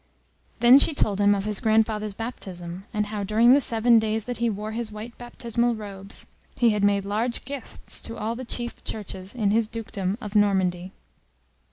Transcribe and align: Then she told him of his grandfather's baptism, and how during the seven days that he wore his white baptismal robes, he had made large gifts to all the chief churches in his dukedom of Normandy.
Then 0.61 0.79
she 0.79 0.95
told 0.95 1.21
him 1.21 1.35
of 1.35 1.45
his 1.45 1.59
grandfather's 1.59 2.15
baptism, 2.15 2.85
and 2.91 3.05
how 3.05 3.23
during 3.23 3.53
the 3.53 3.61
seven 3.61 3.99
days 3.99 4.25
that 4.25 4.37
he 4.37 4.49
wore 4.49 4.71
his 4.71 4.91
white 4.91 5.15
baptismal 5.19 5.75
robes, 5.75 6.25
he 6.55 6.71
had 6.71 6.83
made 6.83 7.05
large 7.05 7.45
gifts 7.45 8.01
to 8.01 8.17
all 8.17 8.33
the 8.35 8.43
chief 8.43 8.83
churches 8.83 9.35
in 9.35 9.51
his 9.51 9.67
dukedom 9.67 10.17
of 10.19 10.35
Normandy. 10.35 10.91